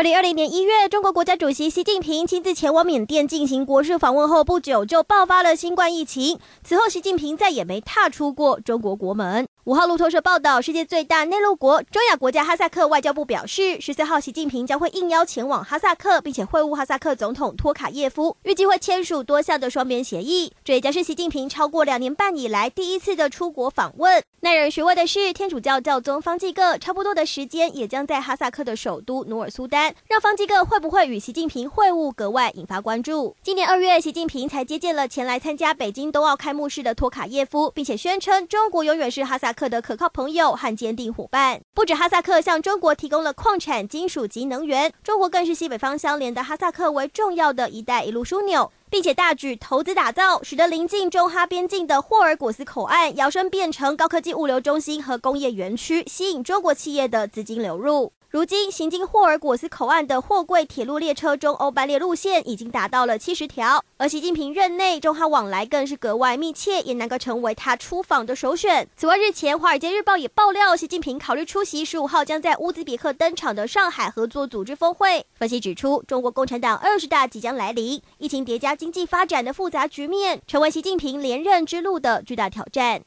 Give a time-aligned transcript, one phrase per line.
[0.00, 6.38] 二零二零年一月，中国国家主席习近平亲自前往缅甸进行国事访问后不久，就爆发了新冠疫情。
[6.64, 9.46] 此后，习近平再也没踏出过中国国门。
[9.64, 20.50] 五号路透社报道，世界最大内陆国中亚国家哈萨克外交部表示，十四号习近平将会应邀前往哈萨克，并且会晤哈萨克总统托卡耶夫，预计会签署多项的双边协议。
[20.64, 24.22] 这也将是习近平超过两年半以来第一次的出国访问。
[24.42, 33.36] 耐人寻味的是，天主教教宗方济各差不多的时间也将在哈萨克的首都努尔苏丹，让方济各会不会与习近平会晤格外引发关注。
[33.40, 39.60] 今年二月，习近平才接见了前来参加北京冬奥开幕式的托卡耶夫，并且宣称中国永远是哈萨克。
[39.60, 58.10] 克的可靠朋友和坚定伙伴，不止哈萨克向中国提供了矿产、金属及能源，中国更是西北方相连的哈萨克为重要的一带一路枢纽，并且大举投资打造，使得临近中哈边境的霍尔果斯口岸摇身变成高科技物流中心和工业园区，吸引中国企业的资金流入。
[58.30, 68.88] 如今，行经霍尔果斯口岸的货柜铁路列车中欧班列路线已经达到了七十条，而习近平任内中哈往来更是格外密切，也难怪成为他出访的首选。
[68.96, 75.26] 此外，日前《华尔街日报》也爆料，习近平考虑出席十五号将在乌兹别克登场的上海合作组织峰会。
[75.34, 83.02] 分析指出，中国共产党二十大即将来临，疫情叠加经济发展的复杂局面，成为习近平连任之路的巨大挑战。